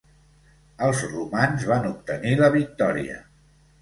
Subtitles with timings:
[0.87, 3.21] Els romans van obtenir la victòria.